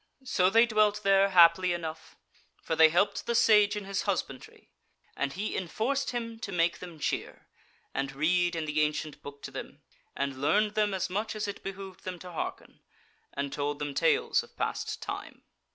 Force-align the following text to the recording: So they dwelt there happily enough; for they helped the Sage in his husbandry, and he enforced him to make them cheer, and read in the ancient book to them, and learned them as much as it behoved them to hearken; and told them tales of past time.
So 0.23 0.49
they 0.49 0.65
dwelt 0.65 1.01
there 1.03 1.29
happily 1.29 1.73
enough; 1.73 2.17
for 2.63 2.75
they 2.75 2.89
helped 2.89 3.27
the 3.27 3.35
Sage 3.35 3.75
in 3.75 3.85
his 3.85 4.01
husbandry, 4.01 4.71
and 5.15 5.33
he 5.33 5.55
enforced 5.55 6.09
him 6.09 6.39
to 6.39 6.51
make 6.51 6.79
them 6.79 6.97
cheer, 6.97 7.45
and 7.93 8.11
read 8.11 8.55
in 8.55 8.65
the 8.65 8.81
ancient 8.81 9.21
book 9.21 9.43
to 9.43 9.51
them, 9.51 9.83
and 10.15 10.41
learned 10.41 10.71
them 10.73 10.95
as 10.95 11.07
much 11.11 11.35
as 11.35 11.47
it 11.47 11.61
behoved 11.61 12.03
them 12.03 12.17
to 12.17 12.31
hearken; 12.31 12.79
and 13.35 13.53
told 13.53 13.77
them 13.77 13.93
tales 13.93 14.41
of 14.41 14.57
past 14.57 15.03
time. 15.03 15.43